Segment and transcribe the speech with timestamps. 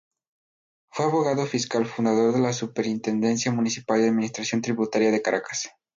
[0.89, 5.69] Fue abogado fiscal fundador de la Superintendencia Municipal de Administración Tributaria de Caracas.